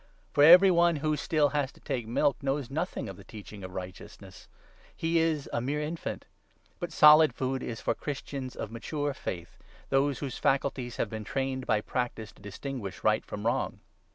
[0.33, 3.63] For every one who still has to take 'milk' 13 knows nothing of the Teaching
[3.63, 4.47] of Righteousness;
[4.95, 6.25] he is a mere infant.
[6.79, 9.57] But' solid food' is for Christians of mature 14 faith—
[9.91, 13.79] those whose faculties have been trained by practice to distinguish right from wrong.